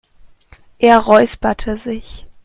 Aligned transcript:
Er 0.79 0.97
räusperte 0.97 1.77
sich. 1.77 2.25